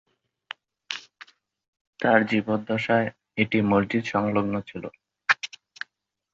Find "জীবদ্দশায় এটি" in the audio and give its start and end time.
2.23-3.57